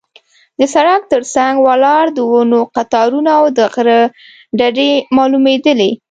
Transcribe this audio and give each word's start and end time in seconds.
د 0.59 0.61
سړک 0.73 1.01
تر 1.13 1.21
څنګ 1.35 1.53
ولاړ 1.67 2.03
د 2.13 2.19
ونو 2.31 2.59
قطارونه 2.75 3.29
او 3.39 3.45
د 3.57 3.59
غره 3.73 3.99
ډډې 4.59 4.91
معلومېدلې. 5.17 5.91